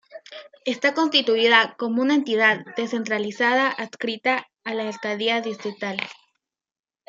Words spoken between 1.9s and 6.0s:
una entidad descentralizada adscrita a la Alcaldía Distrital.